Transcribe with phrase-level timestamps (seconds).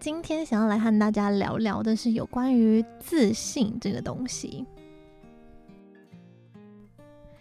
[0.00, 4.64] 今天想要来和大家聊聊的是有关于自信这个东西。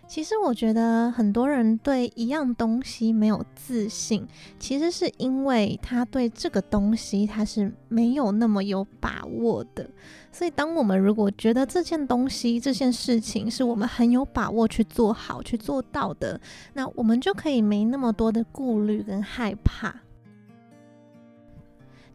[0.07, 4.25] 其实我觉得很多人对一样东西没有自信，
[4.57, 9.87] 其实是因为他对这个东西他是没有那么有把握的。
[10.31, 16.39] 所以，当我们如果觉得这件东西、这件事情是我们很有把握去做好、去做到的，
[16.73, 19.93] 那我们就可以没那么多的顾虑跟害怕。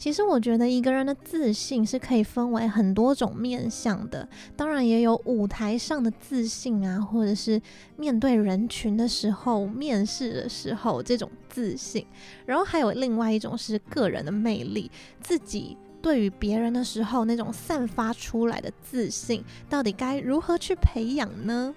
[0.02, 7.62] 其实我觉得一个人的自信是可以分为很多种面向的，当然也有舞台上的自信啊，或者是
[7.96, 12.04] 面对人群的时候、面试的时候这种自信，
[12.44, 21.72] 然后还有另外一种是个人的魅力，自己对于别人的时候那种散发出来的自信，到底该如何去培养呢？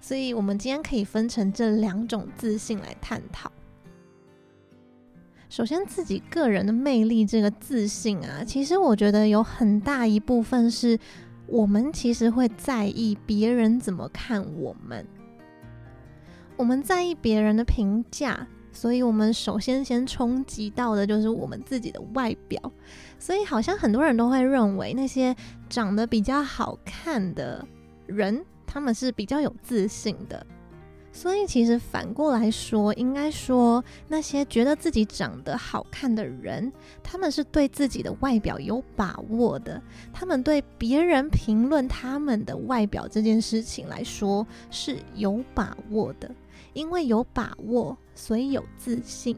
[0.00, 3.52] 所以我们今天可以分成这两种自信来探讨。
[5.48, 10.98] 首先，自己个人的魅力这个自信啊，其实我觉得有很大一部分是
[11.46, 15.06] 我们其实会在意别人怎么看我们，
[16.56, 22.60] 我们在意别人的评价，所以我们首先先冲击到的就是我们自己的外表，
[23.18, 25.34] 所以好像很多人都会认为那些
[25.68, 27.64] 长得比较好看的
[28.06, 30.44] 人，他们是比较有自信的。
[31.16, 36.70] 所以，其实反过来说，应该说那些觉得自己长得好看的人，
[37.02, 39.80] 他们是对自己的外表有把握的。
[40.12, 46.30] 他们对别人评论他们的外表这件事情来说是有把握的，
[46.74, 49.34] 因为有把握，所以有自信。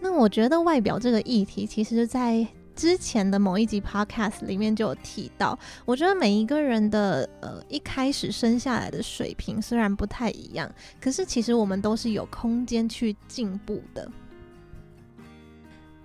[0.00, 2.48] 那我觉得外表这个议题，其实在。
[2.78, 14.08] 之前的某一集 podcast 里面就有提到，我觉得每一个人的呃一开始生下来的水平虽然不太一样，可是其实我们都是有空间去进步的。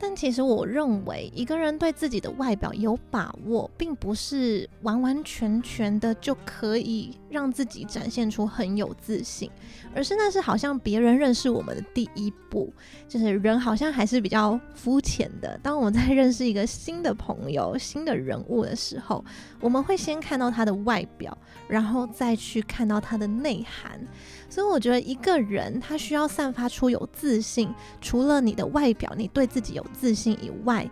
[0.06, 9.50] 但其实我认为，一个人对自己的外表有把握，并不是完完全全的就可以让自己展现出很有自信，
[9.96, 12.70] 而是那是好像别人认识我们的第一步。
[13.08, 15.58] 就是人好像还是比较肤浅的。
[15.64, 19.24] 当我们在认识一个新的朋友、新的人物的时候，
[19.62, 21.36] 我们会先看到他的外表，
[21.74, 24.00] 然后再去看到它的内涵。
[24.48, 30.88] 所以我觉得一个人他需要散发出有自信，除了你的外表，你对自己有自信以外，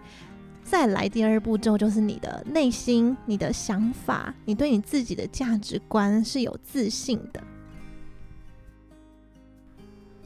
[0.63, 7.39] 再来第二步骤就是你的内心、你的想法，你对你自己的价值观是有自信的。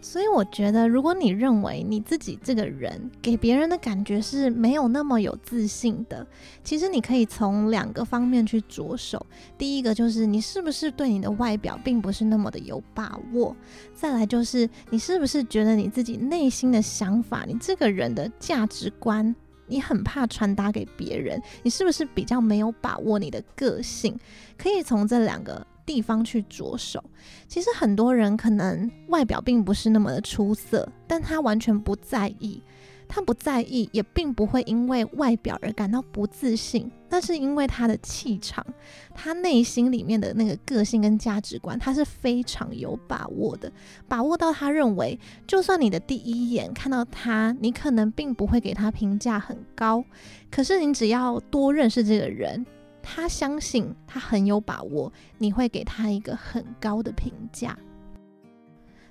[0.06, 6.26] 所以我觉得，如果你认为你自己这个人给别人的感觉是没有那么有自信的，
[6.64, 9.26] 其实你可以从两个方面去着手。
[9.58, 13.56] 第一个就是你是不是对你的外表并不是那么的有把握？
[13.96, 19.36] 再来就是你是不是觉得你自己内心的想法，你这个人的价值观，
[19.66, 21.42] 你很怕传达给别人？
[21.64, 24.16] 你是不是比较没有把握你的个性？
[24.56, 25.66] 可以从这两个。
[25.86, 27.04] 地方去着手，
[27.48, 32.62] 其实很多人可能外表并不是那么的出色，但他完全不在意，
[33.08, 38.66] 他不在意，也并不会因为外表而感到不自信，那是因为他的气场，
[39.14, 43.72] 他内心里面的那个个性跟价值观，他是非常有把握的，
[44.08, 50.04] 把握到他认为，就算你的第一眼看到他，你可能并不会给他评价很高，
[50.50, 52.66] 可是你只要多认识这个人。
[53.08, 57.78] 他相信他很有把握，你会给他一个很高的评价。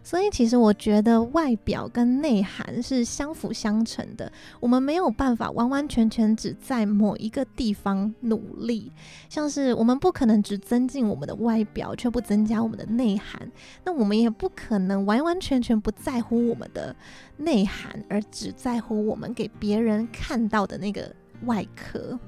[0.06, 4.31] 所以，其实我觉得外表跟内涵是相辅相成的。
[4.60, 8.93] 我们没有办法完完全全只在某一个地方努力，
[9.31, 13.50] 像是我们不可能只增进我们的外表，却不增加我们的内涵。
[13.82, 16.94] 那我们也不可能完完全全不在乎我们的
[17.38, 21.11] 内涵，而只在乎我们给别人看到的那个
[21.47, 22.19] 外壳。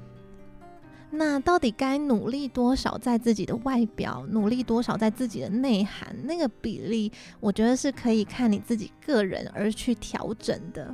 [1.09, 6.15] 那到底该努力多少在自己的外表，努力多少在自己的内涵？
[6.23, 10.93] 那个比例，我觉得是可以看你自己个人而去调整的。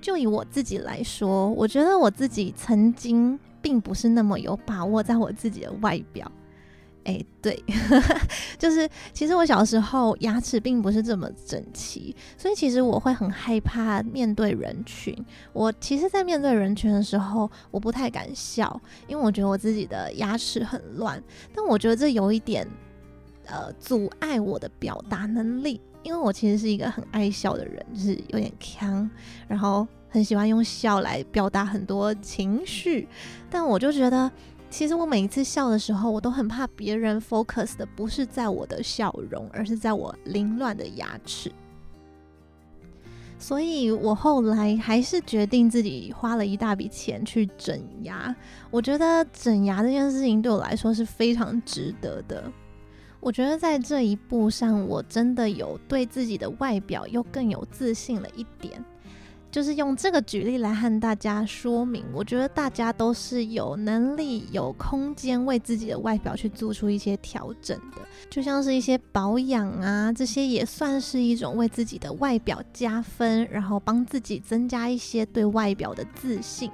[0.00, 6.30] 就以我自己来说，我觉得我自己曾经并不是那么有把握在我自己的外表，
[7.06, 7.62] 哎，对，
[8.58, 15.16] 就是其实我小时候牙齿并不是这么整齐，所以其实我会很害怕面对人群。
[15.52, 21.22] 我其实，在面对人群的时候，我不太敢笑，因为我觉得我自己的牙齿很乱。
[21.54, 22.66] 但我觉得这有一点，
[23.46, 29.08] 呃，阻碍我的表达能力，因为我其实是一个很爱笑的人，就是有点腔，
[29.46, 33.06] 然后很喜欢用笑来表达很多情绪。
[33.48, 34.28] 但我就觉得。
[34.68, 41.50] 其实我每一次笑的时候，我都很怕别人 focus 的不是在我的笑容，而是在我凌乱的牙齿。
[43.38, 48.34] 所以我后来还是决定自己花了一大笔钱去整牙。
[48.70, 52.50] 我觉得整牙这件事情对我来说是非常值得的。
[53.20, 58.82] 我觉得在这一步上，我真的有对自己的外表又更有自信了一点。
[59.50, 76.70] 就是用这个举例来和大家说明，我觉得大家都是有能力、有空间为自己的外表去做出一些调整的，就像是一些保养啊，这些也算是一种为自己的外表加分，然后帮自己增加一些对外表的自信。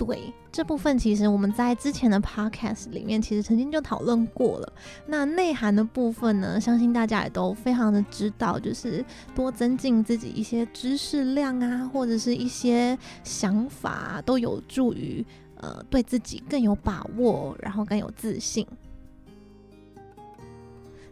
[0.00, 4.72] 对，这部分，其实我们在之前的 podcast 里面其实曾经就讨论过了。
[5.06, 9.04] 那内涵的部分呢，相信大家也都非常的知道，就是
[9.34, 15.22] 多增进自己一些知识量啊，或者是一些想法，都有助于
[15.56, 18.66] 呃对自己更有把握，然后更有自信。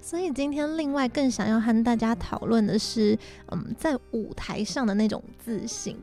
[0.01, 3.19] 所以今天另外更想要和大家讨论的是，
[3.49, 5.95] 嗯，在舞台上的那种自信。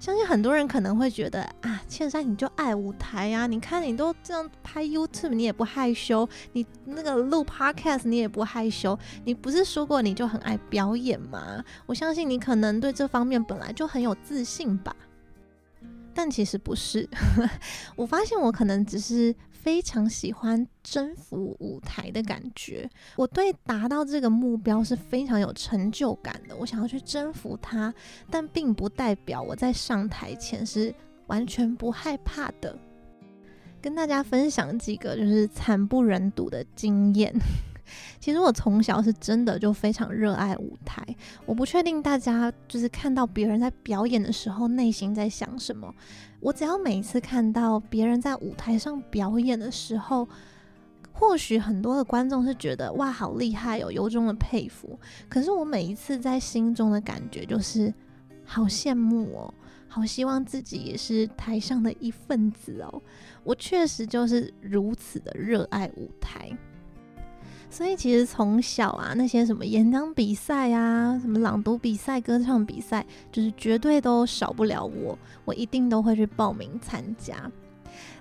[0.00, 8.98] 相信很多人可能会觉得啊，倩珊你就爱舞台呀、你看你都这样拍 YouTube，你也不害羞；你那个录 Podcast，你也不害羞。
[9.24, 11.62] 你不是说过你就很爱表演吗？
[11.84, 14.96] 我相信你可能对这方面本来就很有自信吧。
[16.14, 17.06] 但其实不是，
[17.94, 19.34] 我发现我可能只是。
[19.62, 26.56] 非常喜欢征服舞台的感觉，我对达到这个目标是非常有成就感的。
[26.56, 27.92] 我想要去征服它，
[28.30, 30.94] 但并不代表我在上台前是
[31.26, 32.76] 完全不害怕的。
[33.82, 37.34] 跟大家分享几个就是惨不忍睹的经验。
[38.18, 41.04] 其实我从小是真的就非常热爱舞台，
[41.46, 45.94] 我不确定大家就是看到别人在表演的时候内心在想什么。
[46.40, 50.26] 我只要每一次看到别人在舞台上表演的时候，
[51.12, 54.98] 或许很多的观众是觉得哇好厉害哦，由衷的佩服。
[55.28, 57.92] 可是我每一次在心中的感觉就是
[58.44, 59.54] 好羡慕哦，
[59.86, 63.02] 好希望自己也是台上的一份子哦。
[63.44, 66.50] 我确实就是如此的热爱舞台。
[67.72, 77.50] 所以其实从小啊，那些什么演讲比赛啊，什么朗读比赛、歌唱比赛，就是绝对都少不了我，我一定都会去报名参加。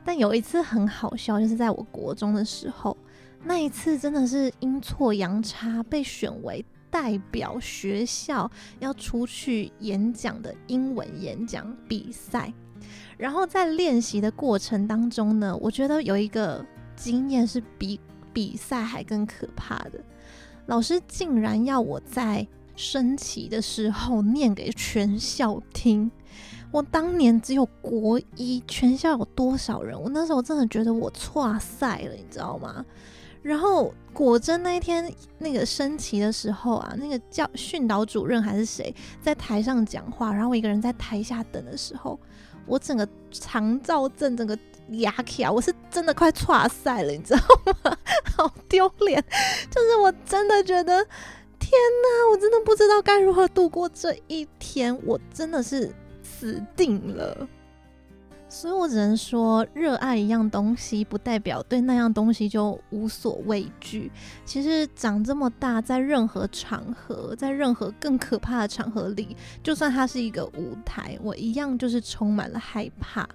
[0.06, 2.96] 但有一次很好笑，就是在我国中的时候，
[3.44, 8.50] 那一次真的是阴错阳差被选为代表学校
[8.80, 12.54] 要出去演讲的英文演讲比赛。
[13.18, 16.64] 然后在练习的过程当中呢，我觉得有一个
[16.96, 18.00] 经验是比。
[18.34, 20.00] 比赛还更可怕的，
[20.68, 26.10] 老师竟然要我在升旗的时候念给全校听。
[26.72, 30.00] 我当年只有国一，全校有多少人？
[30.00, 32.86] 我那时候真的觉得我错赛了，你知道吗？
[33.42, 42.20] 然后果真那一天那个升旗的时候啊，那个教训导主任还是谁在台上讲话，然后我一个人在台下等的时候，
[42.70, 44.58] 我整个肠燥症，整个。
[44.94, 47.40] 牙卡，我是真的快挫赛了，你知道
[47.84, 47.96] 吗？
[48.36, 49.24] 好丢脸，
[49.70, 51.06] 就是我真的觉得，
[51.60, 51.72] 天
[52.02, 57.48] 哪，我真的不知道该如何度过这一天，我真的是死定了。
[58.52, 64.12] 所以我只能说，热爱一样东西，不代表对那样东西就无所畏惧。
[64.44, 73.30] 其实长这么大，在任何场合，在任何更可怕的场合里，就算它是一个舞台，我一样就是充满了害怕。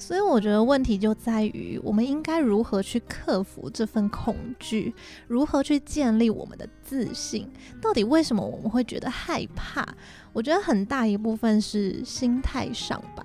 [0.00, 4.94] 所以我觉得问题就在于，我们应该如何去克服这份恐惧，
[5.26, 7.50] 如何去建立我们的自信？
[7.82, 9.84] 到底为什么我们会觉得害怕？
[10.32, 13.24] 我觉得很大一部分是心态上吧。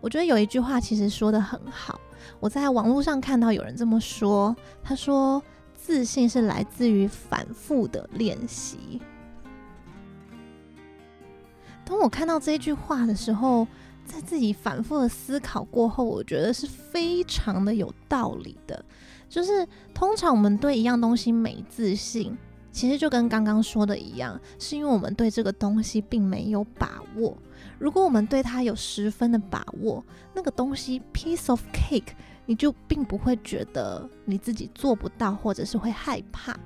[0.00, 2.00] 我觉得有一句话其实说得很好，
[2.40, 5.42] 我在网络上看到有人这么说，他说
[5.76, 9.00] ：“自信是来自于反复的练习。”
[11.84, 13.66] 当我看到这句话的时候，
[14.06, 18.82] 在自己反复的思考过后，我觉得是非常的有道理的。
[19.28, 22.36] 就是通常我们对一样东西没自信，
[22.70, 27.36] 其实就跟刚刚说的一样，是因为我们对这个东西并没有把握。
[27.78, 32.14] 如果我们对它有十分的把握，那个东西 piece of cake，
[32.46, 36.56] 你就并不会觉得你自己做不到，或者是会害怕。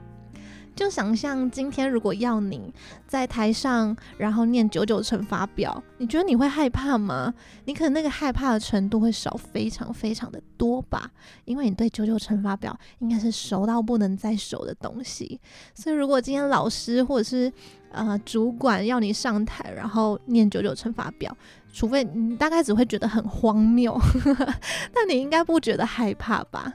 [0.75, 2.73] 就想象今天如果要你
[3.07, 7.33] 在台上，然后念九九乘法表，你觉得你会害怕吗？
[7.67, 11.11] 你可能那个害怕的程度会少非常非常的多吧，
[11.45, 15.39] 因为你对九九乘法表应该是熟到不能再熟的东西。
[15.75, 17.53] 所以如果今天老师或者是
[17.93, 21.37] 呃主管要你上台，然后念九九乘法表，
[21.73, 23.99] 除非你大概只会觉得很荒谬，
[24.95, 26.73] 但你应该不觉得害怕吧？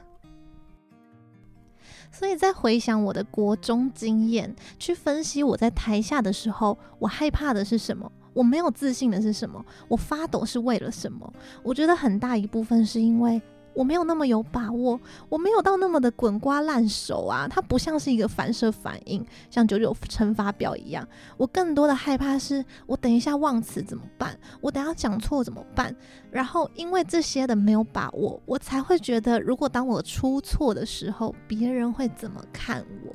[2.18, 8.10] 所以在回想我的国中经验，去分析我在台下的时候，我害怕的是什么？
[8.32, 9.62] 我没有自信的是什么？
[9.86, 11.30] 我发抖是为了什么？
[11.62, 13.42] 我觉得很大一部分是因为。
[13.76, 17.46] 我没有那么有把握，我没有到那么的滚瓜烂熟啊！
[17.46, 21.06] 它不像是一个反射反应，像九九乘法表一样。
[21.36, 24.34] 我更多的害怕是，我等一下忘词怎么办？
[24.62, 25.94] 我等下讲错怎么办？
[26.30, 33.14] 然后因为这些的没有把握，我才会觉得，如果当我出错的时候，别人会怎么看我？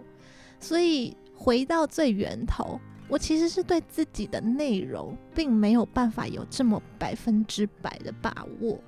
[0.60, 8.80] 所以回到最源头，我其实是对自己的内容，并没有办法有这么百分之百的把握。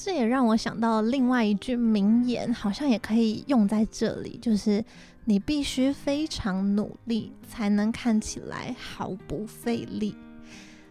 [0.00, 4.82] 这也让我想到另外一句名言，好像也可以用在这里，就是
[5.24, 10.14] 你必须非常努力，才能看起来毫不费力。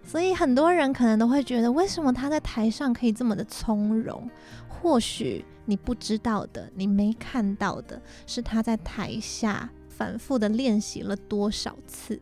[0.03, 4.29] 所以很多人可能都会觉得，为什么他在台上可以这么的从容？
[4.67, 12.19] 或许你不知道的，你没看到的，是他在台下反复的练习了多少次。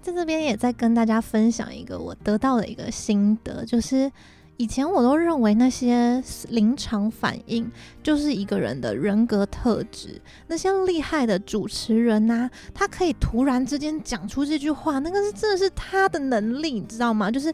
[0.00, 4.10] 在这边也在跟大家分享一个我得到的一个心得，就是。
[4.60, 10.20] 以前我都认为那些临场反应就是一个人的人格特质。
[10.48, 17.30] 那些厉害的主持人呐、他可以突然之间讲出这句话，那个是真的是他的能力，你知道吗？
[17.30, 17.50] 就是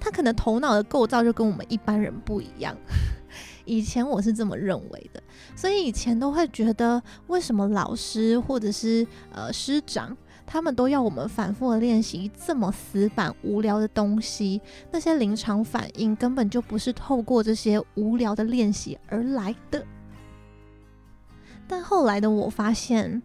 [0.00, 2.76] 他可能头脑的构造就跟我们一般人不一样。
[3.64, 5.22] 以前我是这么认为的，
[5.54, 10.16] 所以以前都会觉得，为什么老师或者是呃师长，
[10.50, 19.84] 他们都要我们反复的练习这么死板无聊的东西，那些临场反应根本就不是透过这些无聊的练习而来的。
[21.68, 23.22] 但后来的我发现，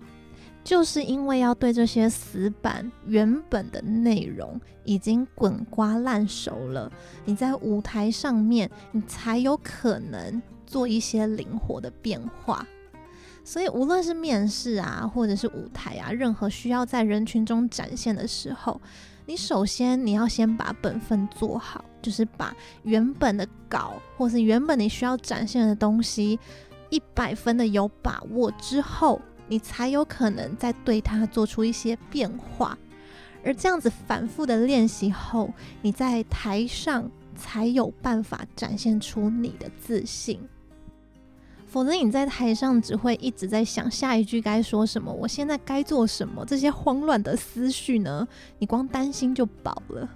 [0.66, 6.92] 就是因为要对这些死板原本的内容已经滚瓜烂熟了，
[7.24, 12.68] 你在舞台上面，你才有可能做一些灵活的变化。
[13.44, 18.80] 所以，无论是面试啊，或者是舞台啊，任何需要在人群中展现的时候，
[19.26, 26.40] 你首先你要先把本分做好，就是把原本的稿，或是原本你需要展现的东西，
[26.90, 32.78] 一百分的有把握之后，你才有可能再对它做出一些变化。
[33.44, 40.40] 而这样子反复的练习后，你在台上才有办法展现出你的自信。
[41.74, 48.28] 否则你在台上只会一直在想下一句该说什么，我现在该做什么，这些慌乱的思绪呢，
[48.60, 50.08] 你光担心就饱了。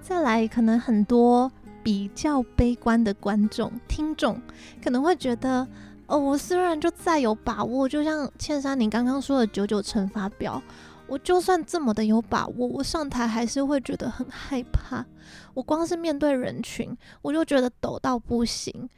[0.00, 1.52] 再来，可能很多
[1.82, 4.40] 比较悲观的观众、听众
[4.82, 5.68] 可能会觉得，
[6.06, 10.62] 哦，我虽然就再有把握，就像倩珊你刚刚说的九九乘法表。
[11.06, 15.04] 我就算这么的有把握，我上台还是会觉得很害怕。
[15.52, 18.88] 我光是面对人群，我就觉得抖到不行。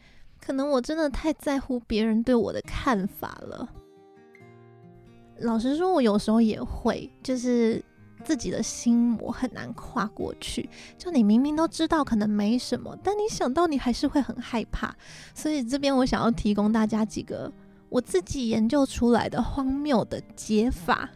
[0.41, 3.69] 可能我真的太在乎别人对我的看法了。
[5.41, 7.85] 老实说，我有时候也会，就是
[8.25, 10.71] 自己的心魔很难跨过去。
[10.97, 14.95] 就你明明都知道可能没什么，但你想到你还是会很害怕。
[15.35, 17.53] 所以这边我想要提供大家几个
[17.89, 21.11] 我自己研究出来的荒谬的解法。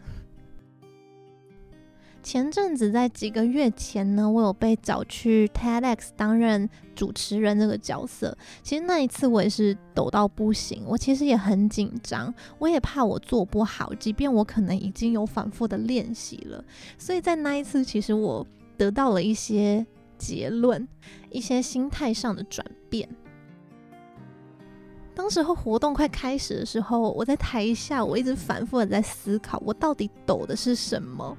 [2.23, 8.37] 前阵子在几个月前呢，我有被找去 TEDx 担任主持人这个角色。
[8.61, 16.63] 其实那一次我也是抖到不行，我其实也很紧张，我也怕我做不好，即便我可能已经有反复的练习了。
[16.97, 18.45] 所以在那一次，其实我
[18.77, 19.85] 得到了一些
[20.17, 20.87] 结论，
[21.31, 23.09] 一些心态上的转变。
[25.13, 31.35] 当时候活动快开始的时候，我在台下，我一直反复的在思考，我到底抖的是什么。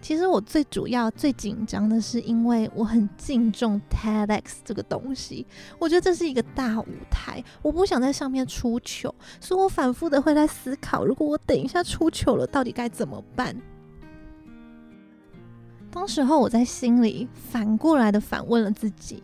[0.00, 5.46] 其实我最主要、最紧张的是，因为我很敬重 TEDx 这个东西，
[5.78, 13.54] 我觉得这是一个大舞台，我不想在上面出糗，所以我反复的会在思考，如果我等一下出糗了，到底该怎么办？
[15.90, 19.22] 当时候我在心里反过来的反问了自己，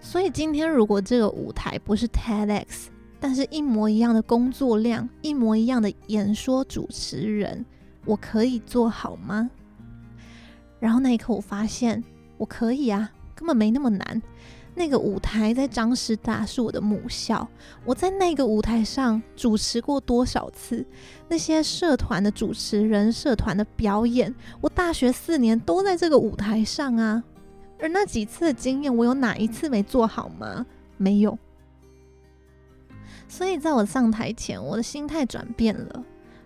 [0.00, 2.86] 所以今天如果这个舞台不是 TEDx，
[3.18, 7.66] 但是一模一样的工作量，一模一样的演说主持人，
[8.04, 9.50] 我可以做好吗？
[10.82, 12.02] 然后那一刻，我发现
[12.36, 14.20] 我可以啊，根本没那么难。
[14.74, 17.46] 那个舞台在张师大是我的母校，
[17.84, 20.84] 我在那个舞台上主持过多少次？
[21.28, 27.22] 那些社团的主持人、社团的表演，我大学四年都在这个舞台上啊。
[27.78, 30.66] 而那几次的经验，我有哪一次没做好吗？
[30.96, 31.38] 没有。
[33.28, 36.04] 所以，在我上台前，我的心态转变了。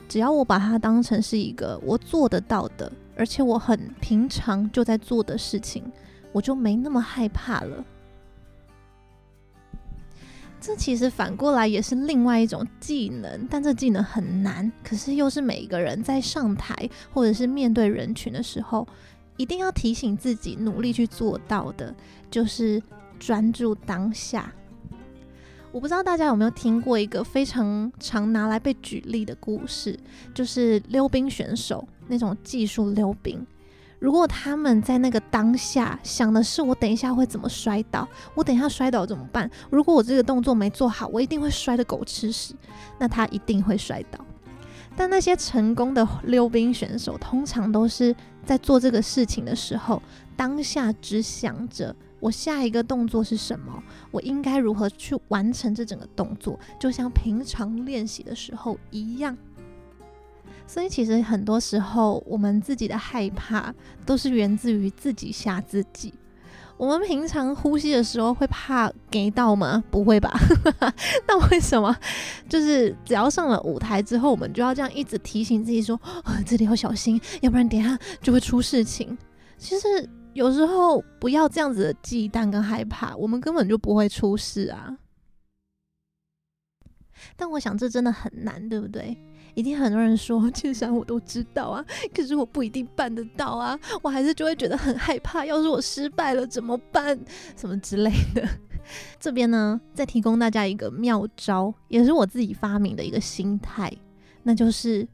[0.09, 5.91] 只要我把它当成是一个我做得到的，而且我很平常就在做的事情，
[6.33, 7.85] 我就没那么害怕了。
[10.61, 16.75] 这其实反过来也是另外一种技能，但这技能很难，可是又是每一个人在上台
[17.13, 18.87] 或者是面对人群的时候，
[19.37, 21.95] 一定要提醒自己努力去做到的，
[22.31, 22.83] 就是
[23.19, 24.53] 专注当下。
[25.71, 29.97] 我不知道大家有没有听过一个非常常拿来被举例的故事，
[30.35, 33.47] 就是溜冰选手那种技术溜冰。
[33.99, 39.51] 如果他们在那个当下想的是我等一下会怎么摔倒，我等一下摔倒怎么办？
[39.71, 42.55] 如果我这个动作没做好，我一定会摔得狗吃屎，
[42.99, 44.25] 那他一定会摔倒。
[44.95, 50.03] 但那些成功的溜冰选手，通常都是在做这个事情的时候，
[50.37, 51.95] 当下只想着。
[52.19, 53.83] 我下一个动作是什么？
[54.11, 56.59] 我应该如何去完成这整个动作？
[56.81, 59.37] 就像平常练习的时候一样。
[60.67, 66.13] 所以其实很多时候，我们自己的害怕都是源自于自己吓自己。
[66.77, 69.83] 我们平常呼吸的时候会怕给到吗？
[69.91, 70.39] 不会吧？
[71.27, 71.97] 那为什么？
[72.49, 79.17] 就是只要上了舞台之后，我们就要这样一直提醒自己说：“啊，这里要小心，要不然等下就会出事情。”
[79.57, 80.09] 其实。
[80.37, 84.95] 有时候不要这样子的忌惮跟害怕，我们根本就不会出事啊。
[87.35, 89.17] 但我想这真的很难，对不对？
[89.57, 91.83] 一定很多人说，其实我都知道啊，
[92.15, 95.47] 可是我不一定办得到啊，我还是就会觉得很害怕。
[95.47, 97.19] 要是我失败了怎么办？
[97.57, 98.47] 什么之类的。
[99.19, 103.91] 这边呢，再提供大家一个妙招，也是我自己发明的一个心态，
[104.43, 105.09] 那就是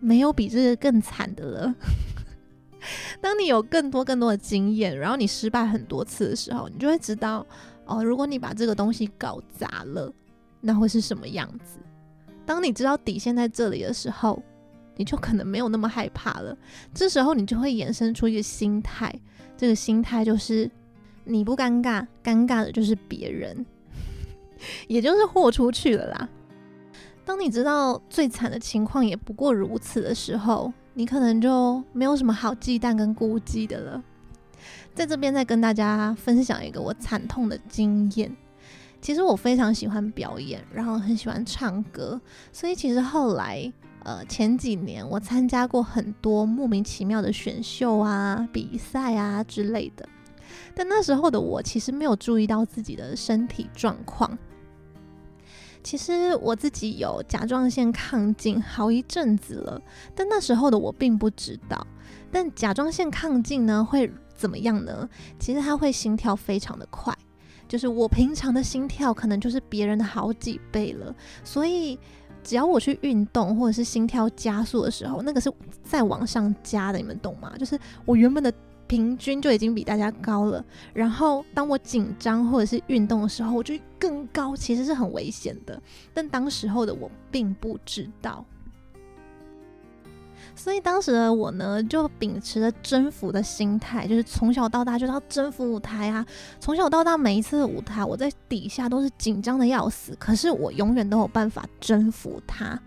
[0.00, 1.74] 没有比这个更惨的了。
[3.22, 7.46] 当你有更多更多的经验，然后你失败很多次的时候，你就会知道
[7.86, 10.12] 哦，如果你把这个东西搞砸了，
[10.60, 11.78] 那会是什么样子。
[12.46, 14.42] 当你知道底线在这里的时候，
[14.96, 16.56] 你就可能没有那么害怕了。
[16.92, 19.12] 这时候你就会衍生出一个心态，
[19.56, 20.70] 这个心态就是
[21.24, 23.64] 你不尴尬，尴尬的就是别人，
[24.88, 26.28] 也就是豁出去了啦。
[27.24, 34.04] 当你知道最惨的情况也不过如此的时候，你可能就没有什么好忌惮跟顾忌的了。
[34.94, 38.30] 在这边再跟大家分享一个我惨痛的经验。
[39.04, 42.18] 其实我非常喜欢表演，然后很喜欢唱歌，
[42.50, 43.70] 所以其实后来
[44.02, 50.08] 呃前几年我参加过很多莫名其妙的选秀啊、比赛啊之类的。
[50.74, 54.38] 但那时候的我其实没有注意到自己的身体状况。
[55.82, 59.82] 其实我自己有甲状腺亢进好一阵子了，
[60.14, 61.86] 但那时候的我并不知道。
[62.32, 65.06] 但甲状腺亢进呢，会怎么样呢？
[65.38, 67.14] 其实它会心跳非常的快，
[67.74, 71.12] 就是我平常的心跳可能就是别人的好几倍了。
[71.42, 71.98] 所以
[72.44, 77.52] 只要我去运动或者是心跳加速的时候，那个是再往上加的，你们懂吗？
[77.58, 78.52] 就是我原本的。
[78.86, 85.82] 平均就已经比大家高了，然后当我紧张或者是运动的时候，我就更高，其实是很危险的。
[86.12, 88.44] 但当时候的我并不知道，
[90.56, 96.24] 所以当时的我呢，就秉持着征服的心态，就是从小到大就是要征服舞台啊。
[96.60, 102.80] 从小到大每一次的舞台，我在底下都是紧张的要死，可是我永远都有办法征服它。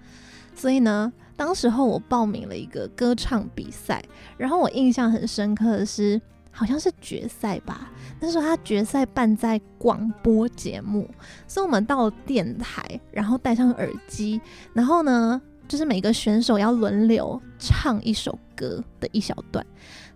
[0.56, 4.03] 所以呢，当时候我报名了一个歌唱比赛，
[4.38, 7.91] 然后我印象很深刻的是，好像是决赛吧。
[8.19, 11.08] 那时候他决赛办在广播节目，
[11.47, 14.41] 所以我们到了电台，然后戴上耳机，
[14.73, 19.65] 然后呢，就是每个选手要轮流唱一首歌的一小段。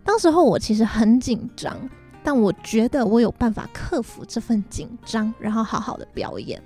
[0.04, 1.78] 当时候我其实很紧张，
[2.24, 6.62] 但我觉得我有办法克服这份紧张，然后好好的表演。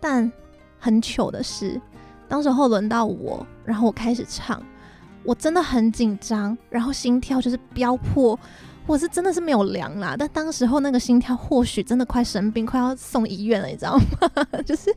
[0.00, 0.30] 但
[0.78, 1.80] 很糗的是。
[2.28, 4.62] 当时候轮到我，然后我开始唱，
[5.24, 8.38] 我真的很紧张，然后心跳就是飙破，
[8.86, 10.16] 我是真的是没有量啦。
[10.18, 14.46] 但当时候那个心跳或许真的快生病，快要送医院了，你知道吗？
[14.66, 14.94] 就是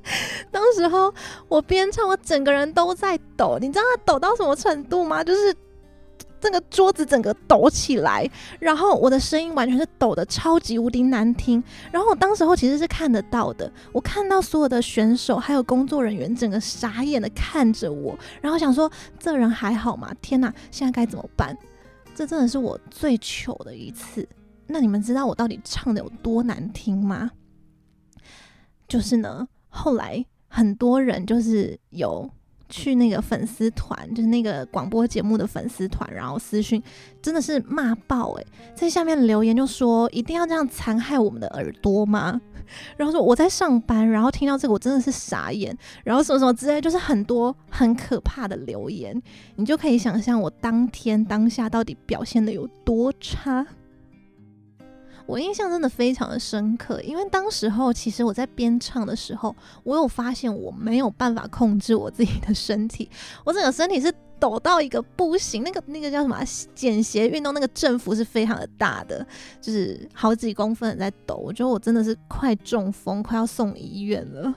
[0.51, 1.13] 当时候
[1.47, 5.23] 我边唱，我整个人都在抖，你知道它抖到什么程度吗？
[5.23, 5.55] 就是
[6.41, 11.63] 这个桌子整个抖起来，然后我的声音完全是抖得超级无敌难听。
[11.91, 20.11] 然后我当时候其实是看得到的，我看到所有的选手还有工作人员整个傻眼的看着我，然后想说这人还好吗？
[20.21, 21.57] 天哪，现在该怎么办？
[22.15, 24.27] 这真的是我最糗的一次。
[24.67, 27.31] 那你们知道我到底唱的有多难听吗？
[28.87, 32.29] 就是呢，后来很多人就是有。
[32.75, 36.81] 去那个粉丝团，就是那个广播节目的粉丝团，然后私讯，
[37.21, 42.41] 真的是骂爆诶，在下面留言就说一定要这样残害我们的耳朵吗？
[42.97, 49.21] 然后说我在上班，然后听到这个我真的是傻眼，然后什么什么之类，就是很多很可怕的留言，
[49.55, 53.63] 你就可以想象我当天当下到底表现得有多差。
[55.25, 63.09] 我印象真的非常的深刻，因为当时候其实我在边唱的时候，我有发现我没有办法控制我自己的身体，
[63.45, 66.37] 我整个身体是抖到一个不行，那个那个叫什么
[66.75, 69.25] 简谐运动，那个振幅是非常的大的，
[69.61, 74.53] 就是好几公分在抖，我觉得我真的是快中风，快要送医院了。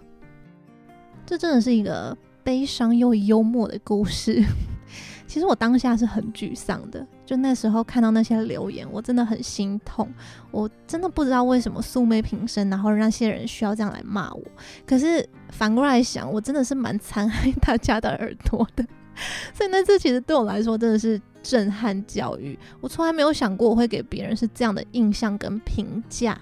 [1.25, 4.45] 这真的是一个悲伤又幽默的故事。
[5.27, 10.09] 其实我当下是很沮丧的，就那时候看到那些留言，我真的很心痛。
[10.53, 14.43] 我真的不知道为什么素昧平生，然后那些人需要这样来骂我。
[14.87, 18.87] 可是反过来想，我真的是蛮残害大家的耳朵的。
[19.53, 22.59] 所以那次其实对我来说真的是震撼教育。
[22.81, 26.39] 我从来没有想过我会给别人是这样的印象跟评价。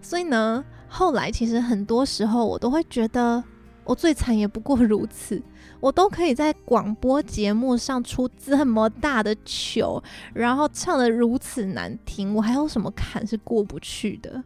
[0.00, 3.42] 所以呢，后来其实很多时候我都会觉得，
[3.84, 5.42] 我最惨也不过如此。
[5.80, 14.44] 我都可以在广播节目上出这么大的糗，然后唱得如此难听，我还有什么坎是过不去的？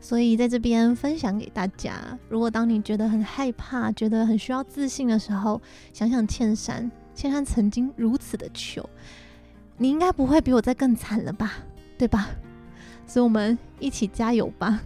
[0.00, 5.60] 所以在这边分享给大家，如果当你觉得很害怕、觉得很需要自信的时候，
[5.92, 8.88] 想想茜山，茜山曾经如此的糗，
[9.76, 11.52] 你应该不会比我再更惨了吧？
[11.98, 12.30] 对吧？
[13.06, 14.80] 所以我们一起加油吧！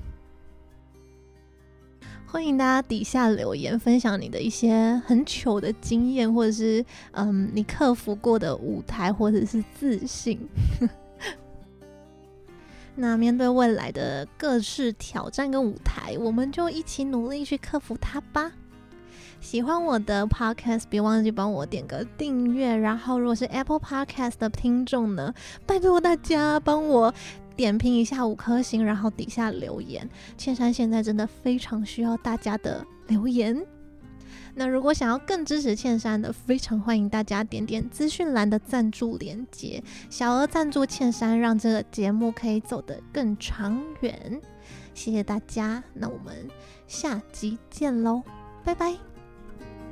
[2.33, 10.49] 欢迎大家底下留言，分享你的一些很糗的经验，或者是嗯，你克服过的舞台，或者是自信。
[12.95, 18.51] 那面对未来的各式挑战跟舞台，我们就一起努力去克服它吧。
[19.43, 22.75] 喜欢我的 podcast，别忘记帮我点个订阅。
[22.75, 25.35] 然后，如果是 Apple Podcast 的听众呢，
[25.67, 27.13] 拜托大家帮我。
[27.55, 30.09] 点评一下五颗星，然后底下留言。
[30.39, 33.63] 茜珊现在真的非常需要大家的留言。
[34.55, 44.41] 那如果想要更支持倩珊的，非常欢迎大家点点资讯栏的赞助链接，小额赞助倩珊，让这个节目可以走得更长远。
[44.95, 46.49] 谢谢大家，那我们
[46.87, 48.23] 下集见喽，
[48.65, 49.12] 拜拜。